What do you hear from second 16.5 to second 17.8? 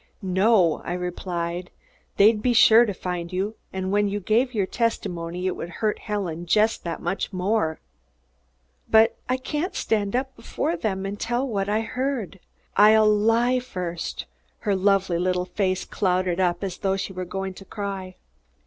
as though she were going to